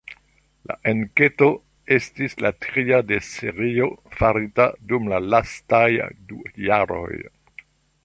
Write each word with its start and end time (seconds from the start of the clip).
La 0.69 0.75
enketo 0.91 1.49
estis 1.97 2.33
la 2.45 2.51
tria 2.67 3.01
de 3.11 3.21
serio 3.29 3.91
farita 4.17 4.69
dum 4.93 5.15
la 5.15 5.23
lastaj 5.35 5.87
du 6.33 6.45
jaroj. 6.69 7.09